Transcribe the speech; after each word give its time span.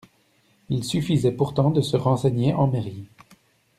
Il 0.69 0.83
suffisait 0.83 1.31
pourtant 1.31 1.69
de 1.69 1.81
se 1.81 1.95
renseigner 1.95 2.55
en 2.55 2.65
mairie. 2.65 3.05